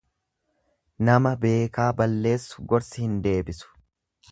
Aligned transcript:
Nama 1.09 1.33
beekaa 1.43 1.87
balleessu 2.01 2.67
gorsi 2.73 3.07
hin 3.07 3.17
deebisu. 3.29 3.71